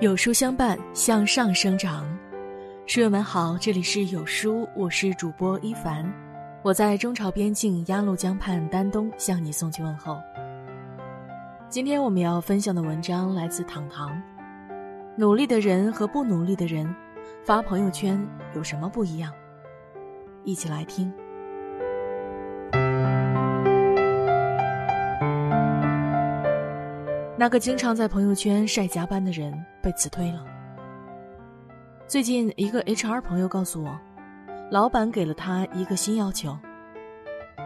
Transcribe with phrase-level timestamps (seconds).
[0.00, 2.08] 有书相伴，向上生长。
[2.86, 6.10] 书友们好，这里是有书，我是主播一凡，
[6.62, 10.16] 我在中朝边境鸭绿江畔丹东向你送去问候。
[11.68, 14.18] 今天我们要分享的文章来自糖糖。
[15.18, 16.96] 努力的人和不努力的人，
[17.44, 19.30] 发朋友圈有什么不一样？
[20.44, 21.12] 一起来听。
[27.40, 30.44] 那个经常在朋友圈晒加班的人被辞退了。
[32.06, 33.98] 最近，一个 HR 朋友告诉我，
[34.70, 36.54] 老板给了他一个新要求：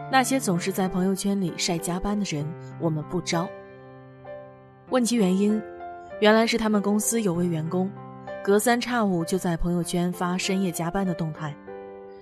[0.09, 2.47] 那些总是在朋友圈里晒加班的人，
[2.79, 3.49] 我们不招。
[4.91, 5.61] 问其原因，
[6.21, 7.91] 原来是他们公司有位员工，
[8.41, 11.53] 隔三差五就在朋友圈发深夜加班的动态，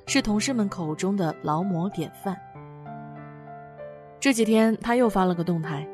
[0.08, 2.36] 是同事们口中的劳模典范。
[4.20, 5.88] 这几天，他又发了个动态。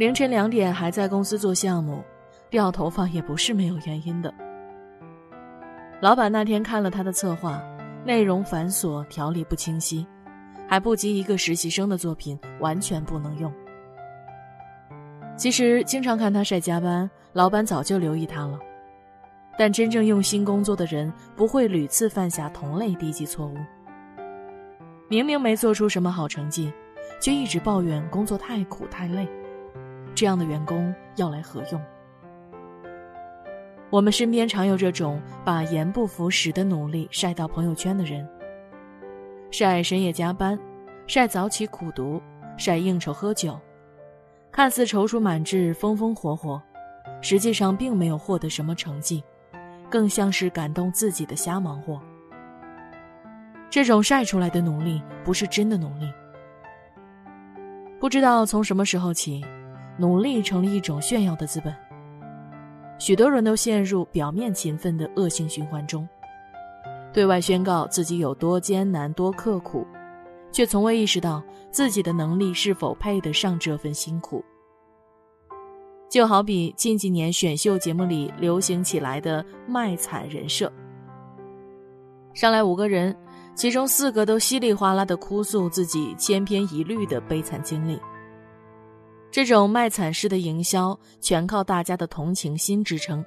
[0.00, 2.02] 凌晨两点还在公司做项目，
[2.48, 4.32] 掉头发也不是没有原因的。
[6.00, 7.62] 老板那天看了他的策划，
[8.02, 10.06] 内容繁琐，条理不清晰，
[10.66, 13.52] 还不及一个实习生的作品，完全不能用。
[15.36, 18.58] 其实经常看他晒加班，老板早就留意他了，
[19.58, 23.54] 但真正用心工作的人不会屡次犯下同类低级错误。
[25.10, 26.72] 明明没做出什么好成绩，
[27.20, 29.28] 却一直抱怨工作太苦太累。
[30.14, 31.80] 这样的员工要来何用？
[33.90, 38.28] 我们身边常有这种把言不符实的努力晒到朋友圈的人，
[39.50, 40.56] 晒深夜加班，
[41.08, 42.22] 晒早起苦读，
[42.56, 43.58] 晒应酬喝酒，
[44.52, 46.62] 看似踌躇满志、风风火火，
[47.20, 49.24] 实际上并没有获得什么成绩，
[49.90, 52.00] 更像是感动自己的瞎忙活。
[53.68, 56.08] 这种晒出来的努力不是真的努力。
[57.98, 59.44] 不知道从什么时候起。
[60.00, 61.76] 努力成了一种炫耀的资本，
[62.98, 66.08] 许多人都陷入表面勤奋的恶性循环中，
[67.12, 69.86] 对外宣告自己有多艰难、多刻苦，
[70.50, 74.42] 却从未意识到自己的能力是否配得上这份辛苦。
[76.08, 80.72] 就好比近几年选秀节目里流行起来的卖惨人设，
[82.32, 83.14] 上来五个人，
[83.54, 88.00] 其中四个都稀里哗啦地哭诉自己千篇一律的悲惨经历。
[89.30, 93.24] 这种卖惨式的营销，全靠大家的同情心支撑。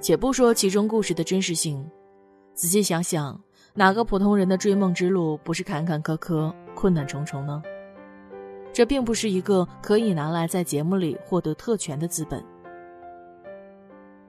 [0.00, 1.84] 且不说其中故事的真实性，
[2.54, 3.38] 仔细想想，
[3.74, 7.60] 哪个普通人的追梦之路不是坎坎坷坷、困难重重呢？
[8.72, 12.42] 这并不是一个可以拿来在节目里获得特权的资本。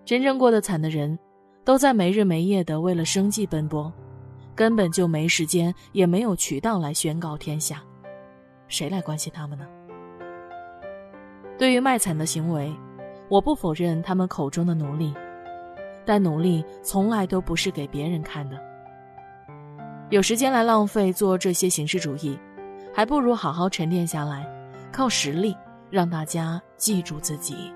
[0.03, 1.18] 真正过得惨的人，
[1.63, 3.94] 都在没日没夜的为了生计奔波，
[4.56, 7.84] 根本就没时间，也没有渠道来宣告天下。
[8.68, 9.68] 谁来关心他们呢？
[11.62, 12.76] 对于卖惨的行为，
[13.30, 15.14] 我不否认他们口中的努力，
[16.04, 18.58] 但努力从来都不是给别人看的。
[20.10, 22.36] 有时间来浪费做这些形式主义，
[22.92, 24.44] 还不如好好沉淀下来，
[24.92, 25.56] 靠实力
[25.92, 27.72] 让大家记住自己。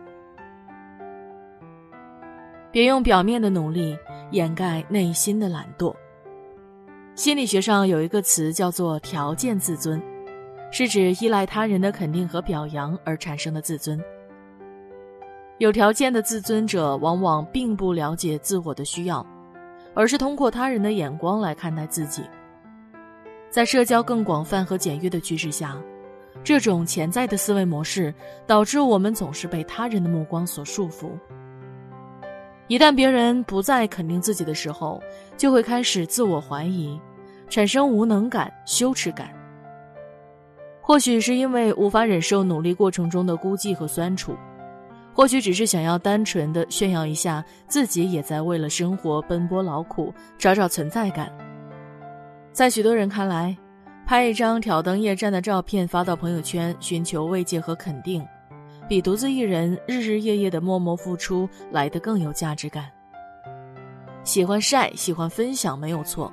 [2.71, 3.95] 别用表面的努力
[4.31, 5.93] 掩盖内心的懒惰。
[7.13, 10.01] 心理学上有一个词叫做“条件自尊”。
[10.77, 13.97] 是指依赖他人的肯定和表扬而产生的自尊。
[15.57, 19.25] 有条件的自尊者往往并不了解自我的需要，
[19.93, 22.23] 而是通过他人的眼光来看待自己。
[23.49, 25.81] 在社交更广泛和简约的趋势下，
[26.43, 28.13] 这种潜在的思维模式
[28.45, 31.09] 导致我们总是被他人的目光所束缚。
[32.67, 35.01] 一旦别人不再肯定自己的时候，
[35.37, 36.99] 就会开始自我怀疑，
[37.47, 39.29] 产生无能感、羞耻感。
[40.85, 44.35] 或许是因为无法忍受努力过程中的孤寂和酸楚，
[45.15, 51.35] 或许只是想要单纯的炫耀一下自己也在为了生活奔波劳苦，找找存在感。
[52.51, 53.57] 在许多人看来，
[54.05, 58.23] 拍一张挑灯夜战的照片发到朋友圈，寻求慰藉和肯定，
[58.87, 62.85] 比独自一人日日夜夜的默默付出来的更有价值感。
[64.23, 66.31] 喜欢晒，喜欢分享，没有错。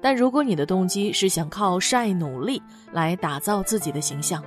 [0.00, 2.62] 但如果你的动机是想靠晒努力
[2.92, 4.42] 来打造自己的形象，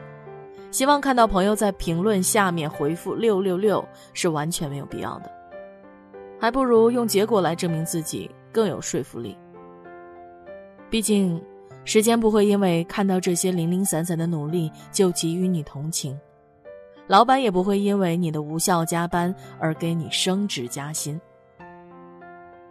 [0.72, 5.30] 希望看到朋友在评论下面回复六六六，是完全没有必要的。
[6.40, 9.38] 还不如用结果来证明自己更有说服力。
[10.90, 11.42] 毕竟，
[11.84, 16.18] 时间不会因为看到这些零零散散的努力就给予你同情，
[17.08, 21.20] 老板也不会因为你的无效加班而给你升职加薪。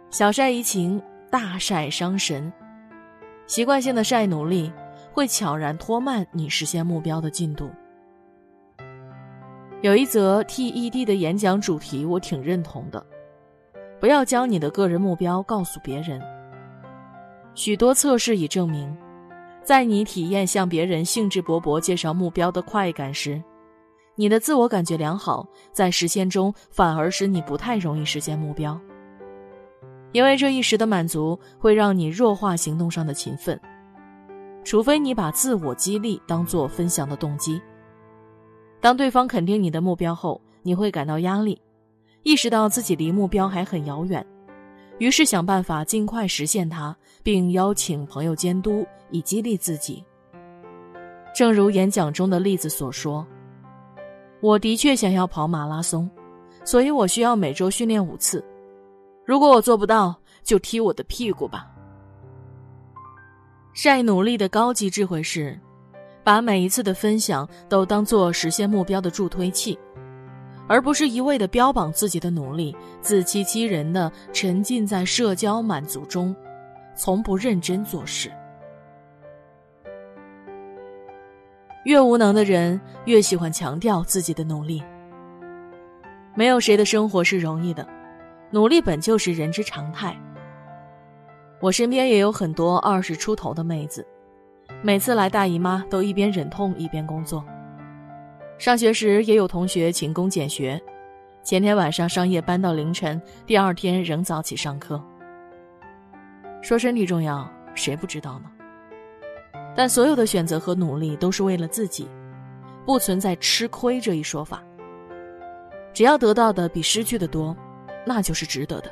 [0.09, 2.51] 小晒怡情，大晒伤神。
[3.51, 4.71] 习惯性的晒努力，
[5.11, 7.69] 会悄然拖慢你实现目标的进度。
[9.81, 13.05] 有一则 TED 的演讲主题，我挺认同的。
[13.99, 16.21] 不要将你的个人目标告诉别人。
[17.53, 18.97] 许多测试已证明，
[19.65, 23.43] 在你体验向别人兴致勃勃介绍目标的快感时，
[24.15, 28.79] 你的自我感觉良好，在实现中反而使你不太容易实现目标，
[30.11, 33.59] 因为这一时的满足会让你弱化行动上的勤奋，
[34.63, 37.61] 除非你把自我激励当做分享的动机。
[38.79, 41.61] 当对方肯定你的目标后，你会感到压力，
[42.23, 44.25] 意识到自己离目标还很遥远，
[44.97, 50.03] 于是想办法尽快实现它，并邀请朋友监督以激励自己。
[51.33, 53.25] 正如演讲中的例子所说
[54.41, 56.09] ：“我的确想要跑马拉松，
[56.65, 58.43] 所以我需要每周训练五次。
[59.25, 61.67] 如果我做不到，就踢我的屁股吧。”
[63.73, 65.59] 晒努力的高级智慧是。
[66.23, 69.75] 把每一次的分享都当做实现目标的助推器，
[70.67, 76.35] 而不是一味的标榜自己的努力，自欺欺人的沉浸在社交满足中，
[76.95, 78.31] 从不认真做事。
[81.85, 84.83] 越无能的人越喜欢强调自己的努力。
[86.35, 87.83] 没有谁的生活是容易的，
[88.51, 90.15] 努力本就是人之常态。
[91.61, 94.05] 我身边也有很多二十出头的妹子。
[94.81, 97.43] 每次来大姨妈都一边忍痛一边工作。
[98.57, 100.81] 上学时也有同学勤工俭学，
[101.43, 105.01] 前天晚上上夜班到凌晨，第二天仍早起上课。
[106.61, 108.51] 说身体重要，谁不知道呢？
[109.75, 112.07] 但所有的选择和努力都是为了自己，
[112.85, 114.61] 不存在吃亏这一说法。
[115.93, 117.55] 只要得到的比失去的多，
[118.05, 118.91] 那就是值得的。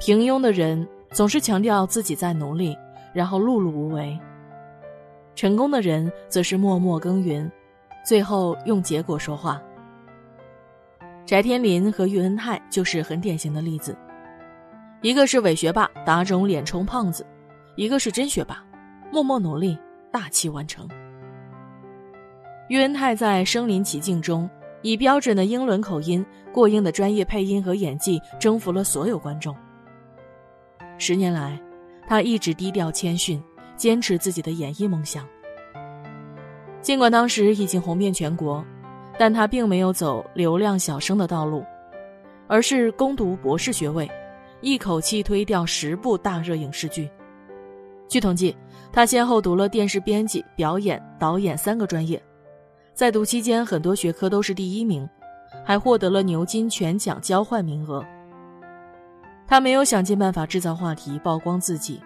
[0.00, 2.76] 平庸的人总是强调自己在努力。
[3.12, 4.18] 然后碌碌无为。
[5.34, 7.52] 成功的人则是默默耕耘，
[8.02, 9.60] 最后用结果说话。
[11.26, 13.94] 翟天临和喻恩泰就是很典型的例子，
[15.02, 17.22] 一个是伪学霸，打肿脸充胖子；
[17.76, 18.64] 一个是真学霸，
[19.10, 19.78] 默默努力，
[20.10, 20.88] 大器晚成。
[22.68, 24.48] 喻恩泰在《身临其境》中，
[24.82, 29.56] 以标准的英伦口音、过硬的专业配音和演技，征服了所有观众。
[30.98, 31.60] 十年来。
[32.04, 33.42] 他一直低调谦逊，
[33.76, 35.26] 坚持自己的演艺梦想。
[36.82, 38.62] 尽管当时已经红遍全国，
[39.18, 41.64] 但他并没有走流量小生的道路，
[42.48, 44.10] 而是攻读博士学位，
[44.60, 47.08] 一口气推掉十部大热影视剧。
[48.08, 48.54] 据统计，
[48.92, 52.22] 他先后读了电视编辑、表演、导演三个专业，
[52.94, 55.08] 在读期间很多学科都是第一名，
[55.64, 58.04] 还获得了牛津全奖交换名额。
[59.46, 62.00] 他没有想尽办法制造话题曝光自己，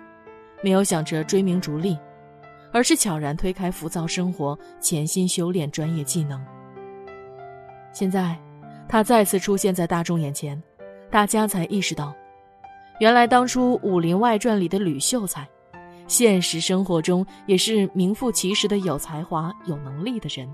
[0.63, 1.99] 没有想着追名逐利，
[2.73, 6.45] 而是悄然推开浮躁生活，潜心修炼专业技能。
[7.93, 8.39] 现在，
[8.89, 10.61] 他再次出现在大众眼前，
[11.11, 12.15] 大家才意识到，
[13.01, 15.47] 原来当初《武林外传》里的吕秀才，
[16.07, 20.49] 现实生活中也是名副其实的有才华、有能力的人。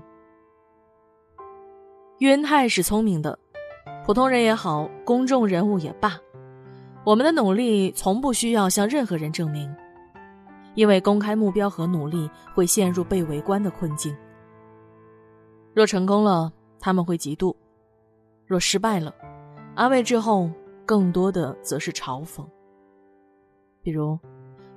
[2.19, 3.37] 喻恩泰是聪明的，
[4.05, 6.17] 普通人也好，公众人物也罢。
[7.03, 9.73] 我们的努力从不需要向任何人证明，
[10.75, 14.15] 因为公开目标和努力会陷入被围观的困境。
[15.73, 17.53] 若成功了，他们会嫉妒；
[18.45, 19.13] 若失败了，
[19.75, 20.49] 安慰之后，
[20.85, 22.45] 更多的则是嘲讽。
[23.81, 24.17] 比如，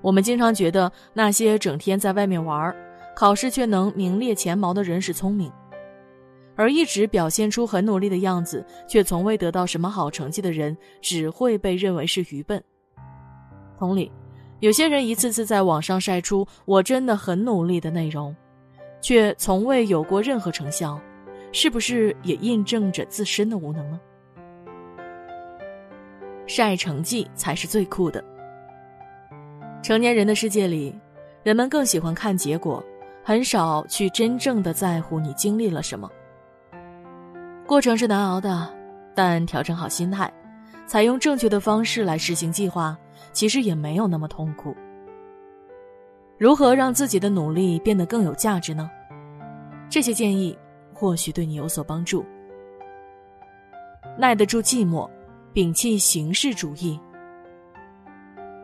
[0.00, 2.75] 我们经常觉得那些整天在外面玩，
[3.14, 5.52] 考试却能名列前茅的人是聪明。
[6.56, 12.62] 而一直表现出很努力的样子，却从未得到什么好成绩的人，只会被认为是愚笨。
[13.78, 14.10] 同理，
[14.60, 18.34] 有些人一次次在网上晒出“我真的很努力”的内容，
[19.02, 20.98] 却从未有过任何成效，
[21.52, 24.00] 是不是也印证着自身的无能呢？
[26.46, 28.25] 晒成绩才是最酷的。
[29.82, 30.94] 成年人的世界里，
[31.42, 32.82] 人们更喜欢看结果，
[33.22, 36.10] 很少去真正的在乎你经历了什么。
[37.66, 38.73] 过程是难熬的，
[39.12, 40.32] 但调整好心态，
[40.87, 42.96] 采用正确的方式来实行计划，
[43.32, 44.73] 其实也没有那么痛苦。
[46.38, 48.88] 如何让自己的努力变得更有价值呢？
[49.90, 50.56] 这些建议
[50.94, 52.25] 或许对你有所帮助。
[54.16, 55.11] 耐得住寂寞，
[55.52, 57.00] 摒弃形式主义，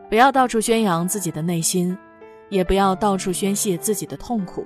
[0.07, 1.97] 不要到处宣扬自己的内心，
[2.47, 4.65] 也不要到处宣泄自己的痛苦。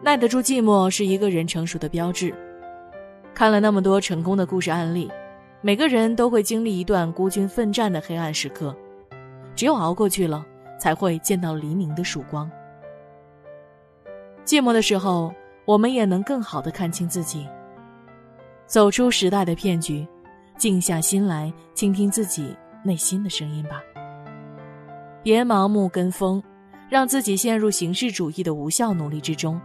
[0.00, 2.32] 耐得住寂寞是一个人成熟的标志。
[3.34, 5.10] 看了那么多成功的故事案例，
[5.60, 8.74] 每个人都会经历一段孤军奋战的黑暗时刻，
[9.56, 10.46] 只有熬过去了，
[10.78, 12.48] 才会见到黎明的曙光。
[14.44, 17.44] 寂寞的时候，我们也能更好的看清自己，
[18.66, 20.06] 走出时代的骗局，
[20.56, 23.82] 静下心来倾听自己内心的声音吧。
[25.24, 26.40] 别盲目跟风，
[26.88, 29.60] 让自己陷入形式主义的无效努力之中，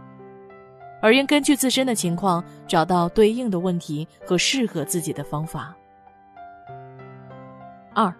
[1.00, 5.74] 而应根据自身的情况找到对应的问题和适合自己的方法。
[7.94, 8.14] 二，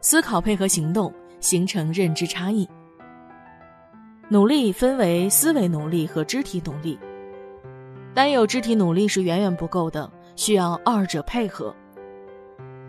[0.00, 2.68] 思考配合行动，形成认知差异。
[4.28, 6.98] 努力分为思维努力和肢体努力，
[8.14, 11.74] 单有肢体努力是远远不够的，需要二者配合。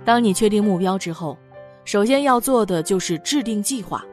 [0.05, 1.37] 当你确定目标之后，
[1.85, 4.03] 首先要做的就是制定计划。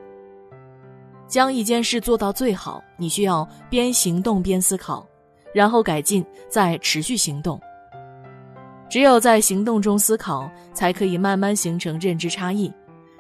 [1.27, 5.07] 将一件事做到最好，你需要边行动边思考，
[5.53, 7.61] 然后改进，再持续行动。
[8.89, 12.73] 只有在行动中思考，才可以慢慢形成认知差异，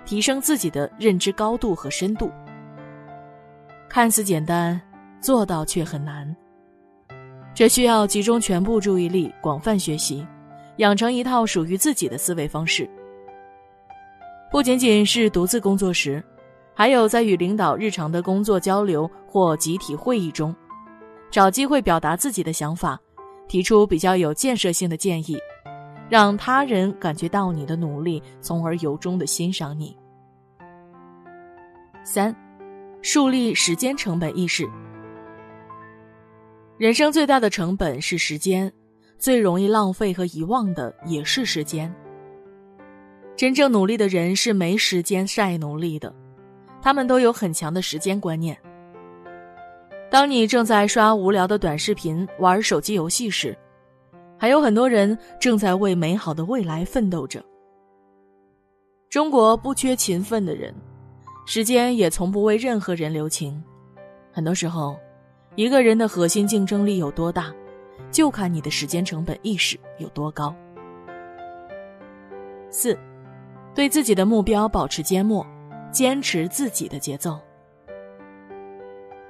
[0.04, 2.30] 提升自己的认知高度和深度。
[3.88, 4.80] 看似简单，
[5.20, 6.34] 做到却很难。
[7.54, 10.24] 这需要集中全部注意力，广泛学习，
[10.76, 12.88] 养成一套属于自己的思维方式。
[14.50, 16.22] 不仅仅是独自工作时，
[16.74, 20.54] 还有在与领导日常的工作交流或集体会议中，
[21.30, 23.00] 找机会表达自己的想法，
[23.48, 25.38] 提出比较有建设性的建议，
[26.08, 29.96] 让他人感觉到你的努力，从而由衷的欣赏你。
[32.04, 32.34] 三。
[33.06, 34.66] 树立时间成本意识。
[36.78, 38.72] 人生最大的成本是时间，
[39.18, 41.94] 最容易浪费和遗忘的也是时间。
[43.36, 46.14] 真正努力的人是没时间晒努力的，
[46.84, 48.54] 他们都有很强的时间观念。
[50.10, 53.56] 当你正在刷无聊的短视频、玩手机游戏时，
[54.38, 57.42] 还有很多人正在为美好的未来奋斗着。
[59.08, 60.74] 中国不缺勤奋的人。
[61.46, 63.62] 时间也从不为任何人留情，
[64.32, 64.96] 很多时候，
[65.56, 67.52] 一个人的核心竞争力有多大，
[68.10, 70.54] 就看你的时间成本意识有多高。
[72.70, 72.98] 四，
[73.74, 75.46] 对自己的目标保持缄默，
[75.94, 77.38] 坚持自己的节奏。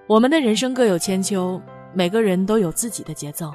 [0.06, 1.60] 我们的人生各有千秋，
[1.92, 3.52] 每个人都有自己的节奏，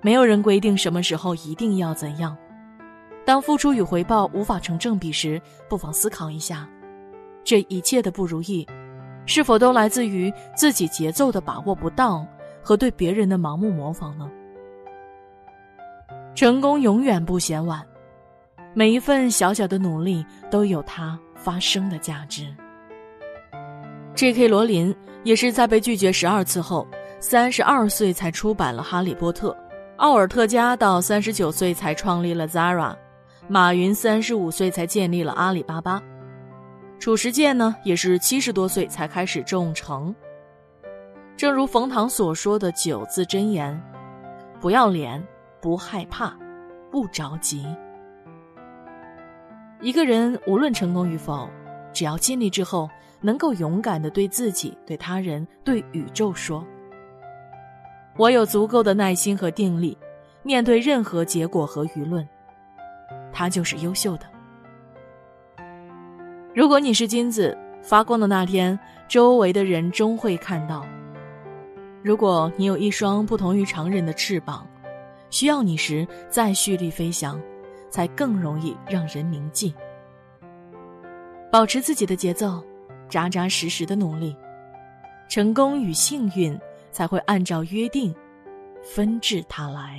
[0.00, 2.36] 没有人规定什么时候一定要怎样。
[3.26, 6.68] 当付出与回报无法成正比时，不妨思考一下。
[7.42, 8.64] 这一切的不如意，
[9.26, 12.24] 是否都来自于自己节奏的把握不当
[12.62, 14.30] 和对别人的盲目模仿呢？
[16.36, 17.84] 成功永远不嫌晚，
[18.74, 22.46] 每一份小小的努力都有它发生的价值。
[24.14, 24.48] J.K.
[24.48, 24.94] 罗琳
[25.24, 26.86] 也是在被拒绝十二次后，
[27.18, 29.50] 三十二岁才出版了《哈利波特》；
[29.96, 32.94] 奥尔特加到三十九岁才创立了 Zara；
[33.48, 36.02] 马云三十五岁才建立了阿里巴巴。
[36.98, 40.14] 褚时健呢，也是七十多岁才开始种橙。
[41.36, 43.80] 正如冯唐所说的九字真言：
[44.60, 45.26] 不要脸，
[45.62, 46.36] 不害怕，
[46.90, 47.64] 不着急。
[49.80, 51.48] 一个人无论成功与否，
[51.92, 52.88] 只要尽力之后，
[53.20, 56.66] 能够勇敢的对自己、对他人、对宇宙说
[58.18, 59.96] ：“我有足够的耐心和定力，
[60.42, 62.26] 面对任何结果和舆论。”
[63.32, 64.26] 他就是优秀的。
[66.54, 70.84] 如果你是金子，发光的那天，周围的人终会看到。
[72.02, 74.66] 如果你有一双不同于常人的翅膀，
[75.30, 77.40] 需要你时再蓄力飞翔，
[77.90, 79.74] 才更容易让人铭记。
[81.52, 82.64] 保持自己的节奏，
[83.08, 84.36] 扎扎实实的努力，
[85.28, 86.58] 成功与幸运
[86.92, 88.14] 才会按照约定
[88.82, 89.98] 纷至沓来。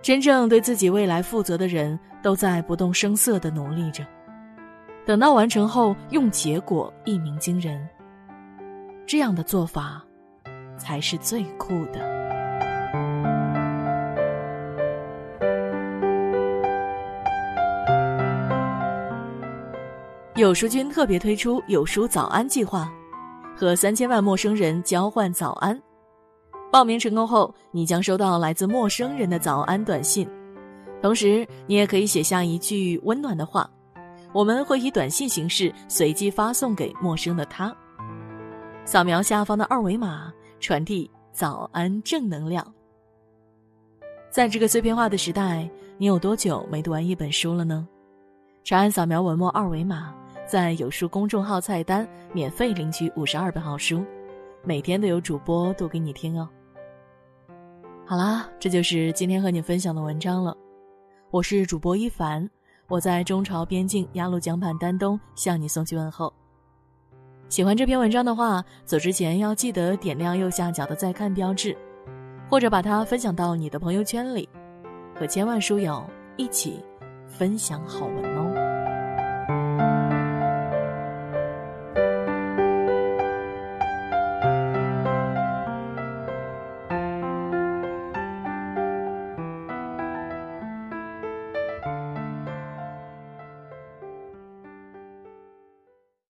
[0.00, 4.02] 真正对自己未来负责的人，都在不动声色的努力着。
[5.04, 7.86] 等到完成后，用结果一鸣惊人。
[9.06, 10.02] 这样的做法，
[10.76, 12.17] 才是最酷的。
[20.38, 22.88] 有书君特别推出有书早安计划，
[23.56, 25.76] 和三千万陌生人交换早安。
[26.70, 30.28] 报名成功后，你将收到来自陌生人的早安短信，
[31.02, 33.68] 同时你也可以写下一句温暖的话。
[34.32, 37.76] 我们会以短信形式随机发送给陌生的他。
[38.84, 42.64] 扫描下方的二维码，传递早安正能量。
[44.30, 47.88] 在这个碎片化的时代，你有多久没读完一本书了呢？
[48.62, 50.14] 长按扫描文末二维码，
[50.48, 54.02] 在有书公众号菜单免费领取五十二本好书，
[54.64, 56.48] 每天都有主播读给你听哦。
[58.06, 60.56] 好啦，这就是今天和你分享的文章了。
[61.30, 62.48] 我是主播一凡。
[62.88, 66.32] 我在中朝边境鸭绿江畔丹东向你送去问候。
[67.50, 71.76] 喜欢这篇文章的话，走之前要记得点亮右下角的再看标志，
[72.48, 74.48] 或者把它分享到你的朋友圈里，
[75.14, 76.02] 和千万书友
[76.38, 76.82] 一起
[77.26, 78.27] 分享好文。